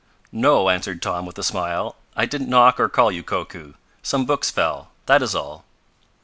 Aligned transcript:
"No," 0.31 0.69
answered 0.71 0.99
Tom 0.99 1.27
with 1.27 1.37
a 1.37 1.43
smile, 1.43 1.95
"I 2.15 2.25
didn't 2.25 2.49
knock 2.49 2.79
or 2.79 2.89
call 2.89 3.11
you, 3.11 3.21
Koku. 3.21 3.73
Some 4.01 4.25
books 4.25 4.49
fell, 4.49 4.89
that 5.05 5.21
is 5.21 5.35
all." 5.35 5.63